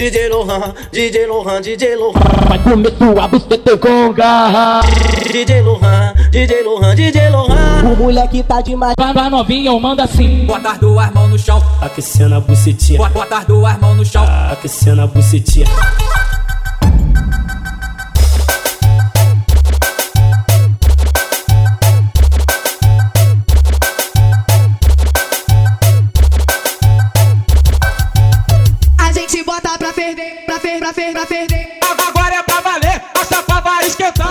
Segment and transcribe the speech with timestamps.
[0.00, 2.48] DJ Lohan, DJ Lohan, DJ Lohan.
[2.48, 4.80] Vai comer tua buceta com garra.
[5.30, 7.82] DJ Lohan, DJ Lohan, DJ Lohan.
[7.84, 8.94] O moleque tá demais.
[8.98, 10.46] Vai, vai novinha, eu mando assim.
[10.46, 14.04] Bota as duas mãos no chão, Aquecendo a bucetinha, bota, bota as duas mãos no
[14.06, 14.24] chão.
[14.50, 15.66] aquecendo a bucetinha.
[31.12, 31.78] Ferver, pra ferver.
[32.08, 34.30] Agora é pra valer, a chapa vai esquentar.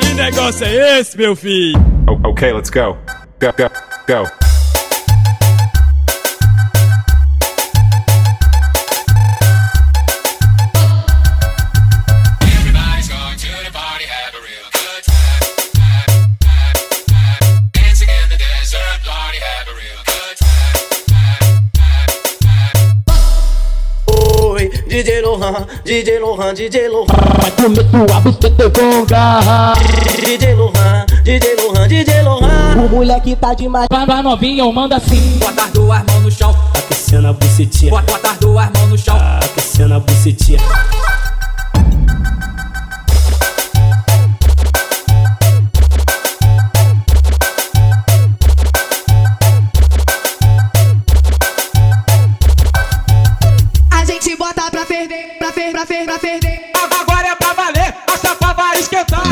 [0.00, 1.78] Que negócio é esse, meu filho?
[2.08, 2.96] O- Okay, let's go.
[3.40, 3.70] Go, go,
[4.06, 4.45] go.
[24.66, 27.06] Oi, DJ Lohan, DJ Lohan, DJ Lohan.
[27.40, 29.74] Vai comer tua buceta com garra.
[30.24, 32.74] DJ Lohan, DJ Lohan, DJ Lohan.
[32.84, 33.86] O moleque tá demais.
[33.88, 35.38] Vai, vai novinha, eu mando assim.
[35.38, 38.98] Bota as duas mãos no chão, Aquecendo a bucetinha, bota, bota as duas mãos no
[38.98, 39.16] chão.
[39.16, 40.58] aquecendo a bucetinha.
[55.56, 56.60] Ferver, pra ferver, pra ferver.
[57.00, 59.22] Agora é pra valer, a chapa vai esquentar.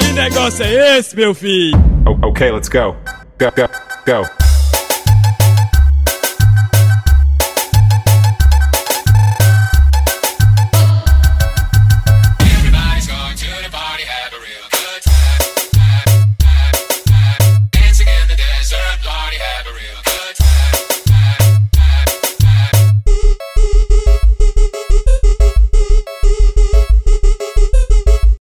[0.00, 1.76] Que negócio é esse, meu filho?
[2.06, 2.96] O- Okay, let's go.
[3.38, 3.68] Go, go,
[4.06, 4.47] go.